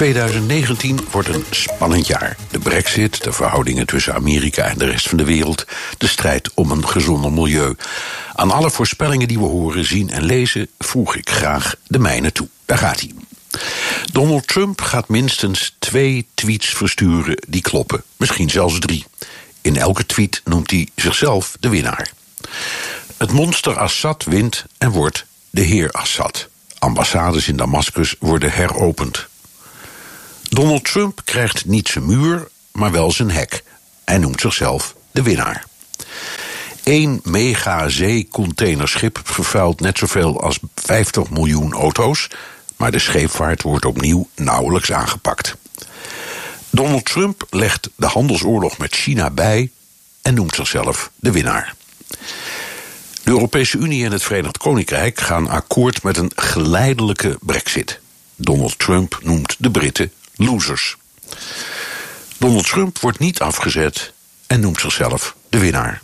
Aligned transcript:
2019 0.00 1.00
wordt 1.10 1.28
een 1.28 1.44
spannend 1.50 2.06
jaar. 2.06 2.36
De 2.50 2.58
brexit, 2.58 3.24
de 3.24 3.32
verhoudingen 3.32 3.86
tussen 3.86 4.14
Amerika 4.14 4.64
en 4.64 4.78
de 4.78 4.84
rest 4.84 5.08
van 5.08 5.18
de 5.18 5.24
wereld... 5.24 5.64
de 5.98 6.06
strijd 6.06 6.50
om 6.54 6.70
een 6.70 6.88
gezonder 6.88 7.32
milieu. 7.32 7.74
Aan 8.34 8.50
alle 8.50 8.70
voorspellingen 8.70 9.28
die 9.28 9.38
we 9.38 9.44
horen, 9.44 9.84
zien 9.84 10.10
en 10.10 10.22
lezen... 10.22 10.68
voeg 10.78 11.16
ik 11.16 11.30
graag 11.30 11.74
de 11.86 11.98
mijne 11.98 12.32
toe. 12.32 12.48
Daar 12.64 12.78
gaat 12.78 13.00
hij. 13.00 13.10
Donald 14.12 14.46
Trump 14.46 14.80
gaat 14.80 15.08
minstens 15.08 15.76
twee 15.78 16.26
tweets 16.34 16.68
versturen 16.68 17.36
die 17.48 17.62
kloppen. 17.62 18.02
Misschien 18.16 18.50
zelfs 18.50 18.78
drie. 18.78 19.04
In 19.60 19.76
elke 19.76 20.06
tweet 20.06 20.40
noemt 20.44 20.70
hij 20.70 20.88
zichzelf 20.94 21.56
de 21.60 21.68
winnaar. 21.68 22.10
Het 23.16 23.32
monster 23.32 23.78
Assad 23.78 24.24
wint 24.24 24.64
en 24.78 24.90
wordt 24.90 25.26
de 25.50 25.62
heer 25.62 25.90
Assad. 25.90 26.48
Ambassades 26.78 27.48
in 27.48 27.56
Damascus 27.56 28.14
worden 28.18 28.52
heropend. 28.52 29.28
Donald 30.60 30.84
Trump 30.84 31.20
krijgt 31.24 31.64
niet 31.64 31.88
zijn 31.88 32.06
muur, 32.06 32.48
maar 32.72 32.92
wel 32.92 33.12
zijn 33.12 33.30
hek. 33.30 33.62
Hij 34.04 34.18
noemt 34.18 34.40
zichzelf 34.40 34.94
de 35.10 35.22
winnaar. 35.22 35.64
Eén 36.84 37.20
mega 37.24 37.88
zeecontainerschip 37.88 39.20
vervuilt 39.24 39.80
net 39.80 39.98
zoveel 39.98 40.40
als 40.42 40.58
50 40.74 41.30
miljoen 41.30 41.72
auto's, 41.72 42.28
maar 42.76 42.90
de 42.90 42.98
scheepvaart 42.98 43.62
wordt 43.62 43.84
opnieuw 43.84 44.28
nauwelijks 44.34 44.92
aangepakt. 44.92 45.56
Donald 46.70 47.04
Trump 47.04 47.46
legt 47.50 47.90
de 47.96 48.06
handelsoorlog 48.06 48.78
met 48.78 48.94
China 48.94 49.30
bij 49.30 49.70
en 50.22 50.34
noemt 50.34 50.54
zichzelf 50.54 51.10
de 51.16 51.32
winnaar. 51.32 51.74
De 53.22 53.30
Europese 53.30 53.78
Unie 53.78 54.04
en 54.04 54.12
het 54.12 54.22
Verenigd 54.22 54.58
Koninkrijk 54.58 55.20
gaan 55.20 55.48
akkoord 55.48 56.02
met 56.02 56.16
een 56.16 56.32
geleidelijke 56.34 57.38
brexit. 57.40 58.00
Donald 58.36 58.78
Trump 58.78 59.18
noemt 59.22 59.56
de 59.58 59.70
Britten 59.70 60.12
losers. 60.40 60.96
Donald 62.38 62.66
Trump 62.66 62.98
wordt 62.98 63.18
niet 63.18 63.40
afgezet 63.40 64.12
en 64.46 64.60
noemt 64.60 64.80
zichzelf 64.80 65.36
de 65.48 65.58
winnaar. 65.58 66.02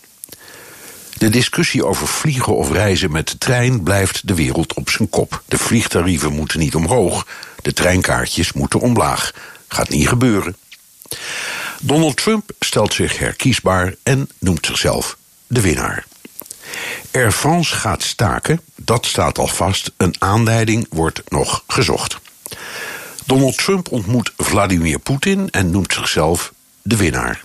De 1.19 1.29
discussie 1.29 1.85
over 1.85 2.09
vliegen 2.09 2.57
of 2.57 2.71
reizen 2.71 3.13
met 3.13 3.29
de 3.29 3.39
trein 3.39 3.83
blijft 3.83 4.29
de 4.29 4.35
wereld 4.35 4.75
op 4.75 4.91
zijn 4.91 5.09
kop. 5.09 5.43
De 5.47 5.59
vliegtarieven 5.59 6.33
moeten 6.33 6.59
niet 6.59 6.75
omhoog, 6.75 7.27
de 7.63 7.73
treinkaartjes 7.73 8.53
moeten 8.53 8.81
omlaag. 8.81 9.33
Gaat 9.69 9.89
niet 9.89 10.09
gebeuren. 10.09 10.57
Donald 11.81 12.17
Trump 12.17 12.51
stelt 12.61 12.95
zich 12.95 13.19
herkiesbaar 13.19 13.95
en 14.03 14.31
noemt 14.39 14.67
zichzelf 14.67 15.17
de 15.47 15.61
winnaar. 15.61 16.07
Air 17.13 17.33
France 17.33 17.75
gaat 17.75 18.03
staken, 18.03 18.61
dat 18.75 19.07
staat 19.07 19.39
al 19.39 19.47
vast. 19.47 19.91
Een 19.97 20.15
aanleiding 20.19 20.87
wordt 20.91 21.23
nog 21.29 21.65
gezocht. 21.67 22.19
Donald 23.27 23.57
Trump 23.57 23.93
ontmoet 23.93 24.33
Vladimir 24.37 24.99
Poetin 24.99 25.51
en 25.51 25.71
noemt 25.71 25.93
zichzelf 25.93 26.53
de 26.83 26.97
winnaar. 26.97 27.45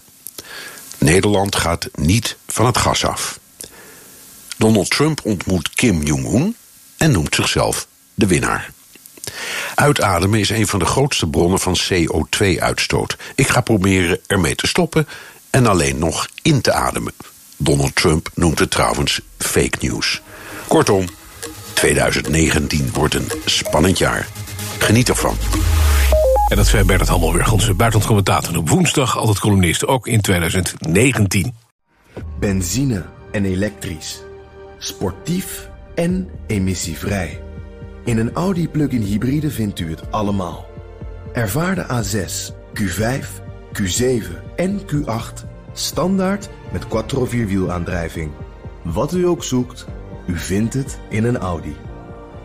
Nederland 0.98 1.56
gaat 1.56 1.90
niet 1.96 2.38
van 2.48 2.66
het 2.66 2.78
gas 2.78 3.06
af. 3.06 3.40
Donald 4.58 4.90
Trump 4.90 5.20
ontmoet 5.24 5.70
Kim 5.70 6.04
Jong-un 6.04 6.56
en 6.98 7.12
noemt 7.12 7.36
zichzelf 7.36 7.88
de 8.14 8.28
winnaar. 8.28 8.72
Uitademen 9.76 10.40
is 10.40 10.50
een 10.50 10.68
van 10.68 10.80
de 10.80 10.86
grootste 10.86 11.28
bronnen 11.28 11.60
van 11.60 11.78
CO2-uitstoot. 11.92 13.18
Ik 13.36 13.48
ga 13.48 13.62
proberen 13.62 14.20
ermee 14.28 14.56
te 14.56 14.68
stoppen 14.68 15.08
en 15.50 15.68
alleen 15.68 15.98
nog 15.98 16.28
in 16.42 16.62
te 16.62 16.74
ademen. 16.74 17.14
Donald 17.58 17.96
Trump 17.96 18.30
noemt 18.34 18.60
het 18.60 18.72
trouwens 18.72 19.22
fake 19.38 19.78
news. 19.80 20.22
Kortom, 20.68 21.06
2019 21.74 22.90
wordt 22.94 23.14
een 23.14 23.32
spannend 23.46 23.98
jaar. 23.98 24.28
Geniet 24.82 25.10
ervan. 25.10 25.36
En 26.48 26.58
dat 26.58 26.68
zei 26.68 26.84
Bernard 26.84 27.10
Hammelburg, 27.10 27.52
onze 27.52 27.74
buitenlandcommentator. 27.74 28.58
Op 28.58 28.70
woensdag 28.70 29.18
altijd 29.18 29.40
columnist, 29.40 29.88
ook 29.88 30.08
in 30.08 30.22
2019. 30.22 31.54
Benzine 32.40 33.06
en 33.32 33.46
elektrisch. 33.46 34.22
Sportief 34.78 35.70
en 35.96 36.30
emissievrij. 36.48 37.42
In 38.06 38.18
een 38.18 38.34
Audi 38.34 38.70
plug-in 38.70 39.02
hybride 39.02 39.52
vindt 39.52 39.80
u 39.80 39.90
het 39.90 40.12
allemaal. 40.12 40.66
Ervaar 41.34 41.76
de 41.76 41.86
A6, 41.86 42.54
Q5, 42.80 43.26
Q7 43.82 44.56
en 44.56 44.82
Q8 44.82 45.46
standaard 45.74 46.50
met 46.72 46.88
quattro 46.88 47.26
vierwielaandrijving. 47.26 48.32
Wat 48.82 49.14
u 49.14 49.28
ook 49.28 49.44
zoekt, 49.44 49.86
u 50.28 50.38
vindt 50.38 50.74
het 50.74 51.00
in 51.10 51.24
een 51.24 51.38
Audi. 51.38 51.76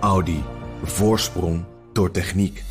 Audi. 0.00 0.42
Voorsprong 0.82 1.64
door 1.96 2.10
techniek. 2.10 2.62